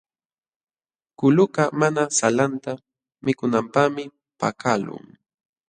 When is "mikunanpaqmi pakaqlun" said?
3.25-5.05